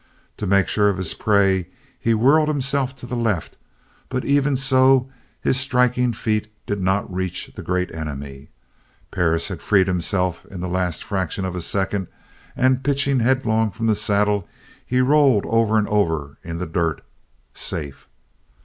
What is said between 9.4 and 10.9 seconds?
had freed himself in the